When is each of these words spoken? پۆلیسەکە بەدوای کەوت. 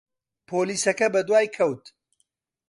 پۆلیسەکە 0.47 1.07
بەدوای 1.13 1.47
کەوت. 1.55 1.83